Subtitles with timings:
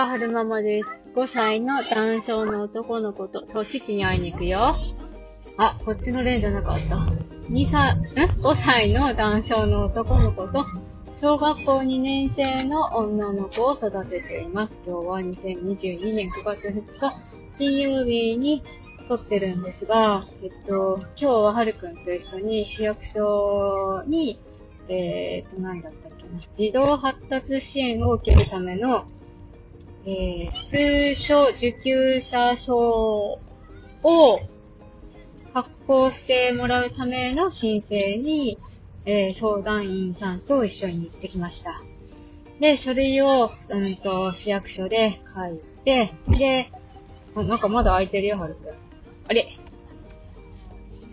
[0.00, 1.02] は、春ママです。
[1.14, 4.74] 5歳の男性の男の子と、そう、父に会いに行くよ。
[5.58, 6.96] あ、こっちの例じゃなかった。
[7.50, 10.64] 2歳、ん ?5 歳の男性の男の子と、
[11.20, 14.80] 小学校2年生の女の子を育てています。
[14.86, 18.62] 今日は2022年9月2日、金曜日に
[19.06, 24.38] 撮ってるんですが、えっと、今日ははるくんと一緒に市役所に、
[24.88, 29.04] えー、っと、何だったっけな、児童発達支援を受けるための、
[30.06, 33.38] えー、通所受給者証を
[35.52, 38.56] 発行してもらうための申請に、
[39.04, 41.80] えー、相談員さんと一緒に行ってきました。
[42.60, 46.66] で、書類を、うんと、市役所で書いて、で、
[47.34, 48.74] あ、なんかまだ空いてるよ、はるくん。
[49.28, 49.48] あれ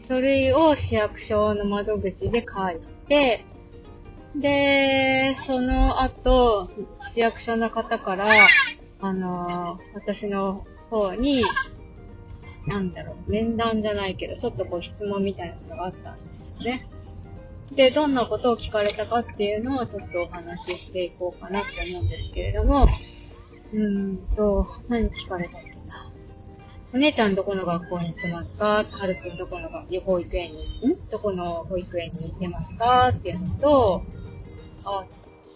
[0.07, 3.37] 書類を市役所の窓口で書いて、
[4.41, 6.69] で、その後、
[7.13, 8.47] 市役所の方から、
[8.99, 11.43] あのー、私の方に、
[12.65, 16.85] なんだろう、面談じゃないけど、ちょっとこう質問みたいなのがあったんですよね。
[17.75, 22.87] で、どんなことを聞かれたかっていうのをちょっとお話ししていこうかなって思うんですけれども、
[23.73, 26.11] うーんと、何聞かれたっけな。
[26.93, 28.81] お姉ちゃんどこの学校に行ってますか？
[28.83, 31.09] はるくんどこの保育園に、ん？
[31.09, 33.09] どこの保育園に行ってますか？
[33.09, 34.03] っていうのと、
[34.85, 35.05] あ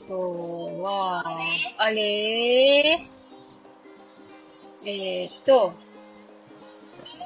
[0.08, 1.24] とは、
[1.78, 3.21] あれー？
[4.84, 5.72] えー、っと、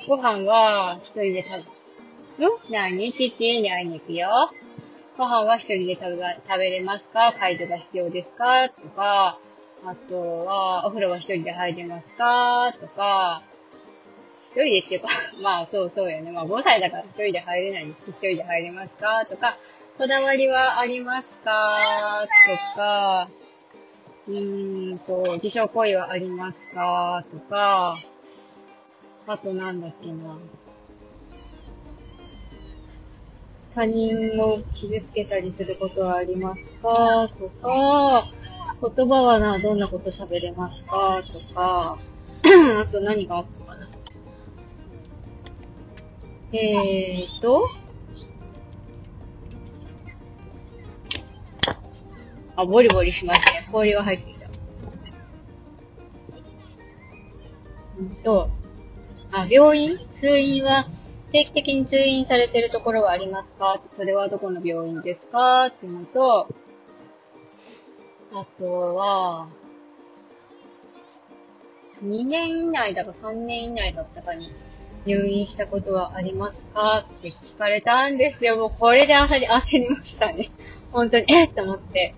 [0.08, 1.66] ご飯は一人で食
[2.40, 3.12] べ、ん何？
[3.12, 4.30] 父に会いに行くよ。
[5.18, 7.34] ご飯は一人で食べ食べれますか？
[7.40, 8.70] 介助が必要ですか？
[8.70, 9.38] とか、
[9.86, 12.72] あとは、お風呂は一人で入れますか？
[12.74, 13.40] とか、
[14.52, 15.08] 一人でっていうか、
[15.44, 16.32] まあそうそうよね。
[16.32, 17.86] まあ5歳だから一人で入れない。
[17.86, 19.26] んです一人で入れますか？
[19.26, 19.54] とか、
[19.98, 22.22] こだわりはありますか？
[22.76, 23.28] とか、
[24.28, 27.24] うーんと、自傷行為はありますか？
[27.32, 27.96] とか、
[29.28, 30.38] あとなんだっけな。
[33.76, 37.28] 他人を傷つけたりすることはありますか？
[37.28, 38.24] とか、
[38.96, 41.22] 言葉はな、どんなこと喋れますか？
[41.22, 41.98] とか、
[42.82, 43.88] あと何があったかな。
[46.54, 47.70] えーと、
[52.56, 53.66] あ、ボリボリしましたね。
[53.72, 54.48] 氷が入ってきた。
[57.98, 58.50] うんと、
[59.34, 59.90] あ、病院？
[60.22, 60.88] 通院は
[61.32, 63.82] 定期的に通院されてるところはありますか？
[63.98, 65.68] それはどこの病院ですか？
[65.68, 66.48] っていうのと、
[68.34, 68.66] あと
[68.96, 69.50] は、
[72.04, 74.46] 2年以内だか3年以内だったかに
[75.06, 77.06] 入院したことはありますか？
[77.18, 78.58] って聞かれたんですよ。
[78.58, 80.50] もうこれで焦り、焦りましたね。
[80.92, 81.54] 本当に、えっ？
[81.54, 82.14] と思って。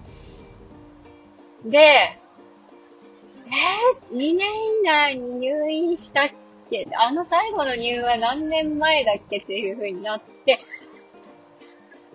[1.65, 4.47] で、えー、2年
[4.81, 6.29] 以内に入院したっ
[6.69, 6.87] け？
[6.95, 10.57] あの最後の入院は何年前だっけっていう風になって、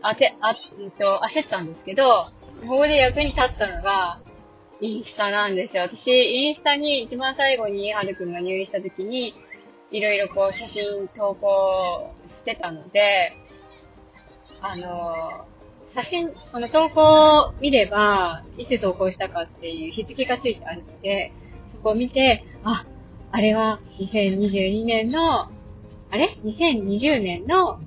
[0.03, 2.25] あて、あ、えっと、焦ったんですけど、
[2.67, 4.17] ここで役に立ったのが、
[4.81, 5.85] インスタなんですよ。
[5.85, 9.33] 私、インスタに一番最後にはるくんが入院した時に、
[9.93, 13.29] いろいろこう写真投稿してたので、
[14.61, 15.15] あの
[15.95, 21.33] 写真、この投稿を見れば、いつ投稿したかっていう日付がついてあるので、
[21.75, 22.87] そこを見て、あ、
[23.31, 25.49] あれは2022年の、あ
[26.13, 27.79] れ ?2020 年の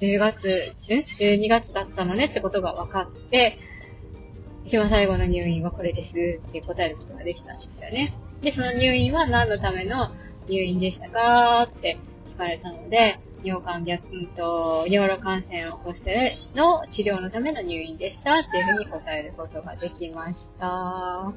[0.00, 2.26] 10月、ん ?12 月だったのね？
[2.26, 3.56] ってことが分かって、
[4.64, 6.10] 一番最後の入院はこれです
[6.48, 8.08] って答えることができたんですよね。
[8.42, 9.96] で、その入院は何のための
[10.46, 11.62] 入院でしたか？
[11.62, 11.96] って
[12.32, 21.32] 聞かれたので、尿管逆、うんと、尿路感染を起こしての治療のための入院でしたっていうふうに答えることができました。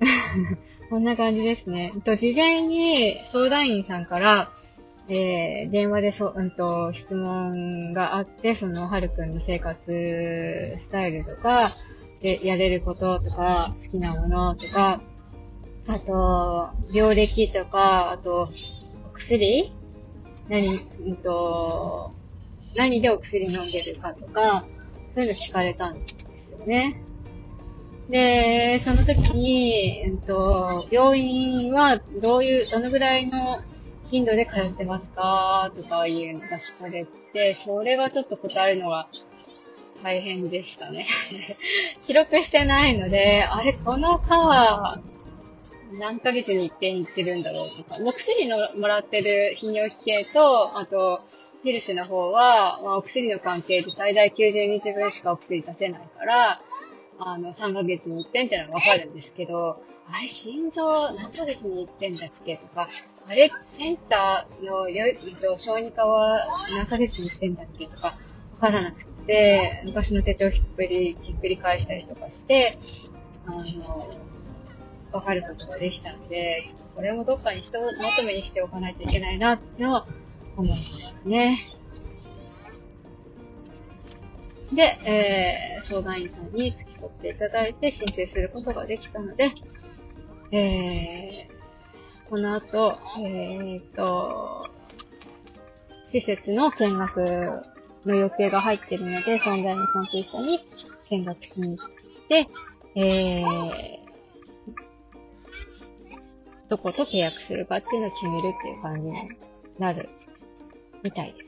[0.90, 1.90] こんな感じですね。
[2.04, 4.48] と、事前に相談員さんから、
[5.08, 11.70] えー、電話でそ、うんと、質問があって、その、はるくんの生活スタイルとか、
[12.20, 15.00] で、やれることとか、好きなものとか、
[15.86, 18.48] あと、病歴とか、あと、
[19.28, 19.72] 薬？
[20.48, 22.08] 何、うんと、
[22.76, 24.64] 何でお薬飲んでるかとか、
[25.14, 27.02] そういうの聞かれたんですよね。
[28.08, 33.58] で、その時に、うんと、病院はどういう、どのぐらいの
[34.10, 39.08] 頻度で通ってますかとかいうのが聞かれて、それがちょっと答えるのが
[40.04, 41.04] 大変でしたね。
[42.02, 44.92] 記録してないので、あれ、この川、
[45.98, 51.20] 何ヶ月に一遍行ってるんだろうとか、お薬のもらってる泌尿器系と、あと、
[51.62, 56.60] ヒルシュの方は、まあ、お薬の関係で最大90日分しかお薬出せないから、
[57.18, 62.88] あの、3ヶ月に一遍ってのはわかるんですけど、あれ、心臓何ヶ月に一遍だっけとか、
[63.28, 65.06] あれ、センターのよ、
[65.40, 66.38] と、小児科は
[66.76, 68.12] 何ヶ月に一遍だっけとか、わ
[68.60, 72.76] からなくて、昔の手帳ひっくり、ひっくり返したりとかして、
[73.46, 73.58] あの、
[75.16, 76.62] わかることができたので、
[76.94, 77.84] これもどっかに人ま
[78.16, 80.06] とめにしておかないといけないなっての
[80.56, 81.58] 思いましたね。
[84.72, 89.52] で、えー、相談員さんに付き添っていただいて申請することができたので、
[90.52, 94.62] えー、この後、えー、と、
[96.12, 97.62] 施設の見学
[98.04, 100.58] の予定が入ってるので、存在にさんと一緒に
[101.10, 101.88] 見学しに行っ
[102.28, 102.48] て、
[102.94, 104.05] えー、
[106.68, 109.14] どこと契約するかっていうのを決めるっていう感じに
[109.78, 110.08] なる
[111.02, 111.46] みたいです。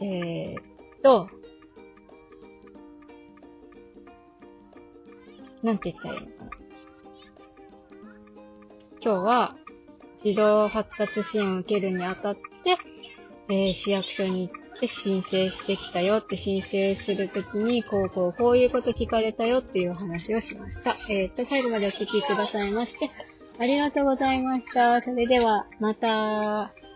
[0.00, 0.62] えー、っ
[1.02, 1.28] と、
[5.62, 6.50] なんて言ったらいいのかな。
[9.00, 9.56] 今日は、
[10.22, 12.76] 児童発達支援を受けるにあたって、
[13.48, 20.90] えー、市役所に行って申請してきたよって申請するときに、こうこうこういうこと聞かれたよっていう話をしました。
[21.12, 23.10] えー、っと、最後までお聞きくださいまして、
[23.58, 25.00] ありがとうございました。
[25.02, 26.87] それでは、また。